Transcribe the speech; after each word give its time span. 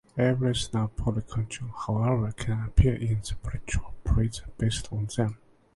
Every 0.17 0.55
snub 0.55 0.95
polyhedron 0.95 1.69
however 1.85 2.31
can 2.31 2.63
appear 2.63 2.95
in 2.95 3.19
the 3.21 3.35
polyhedral 3.43 3.93
prism 4.03 4.49
based 4.57 4.91
on 4.91 5.07
them. 5.15 5.37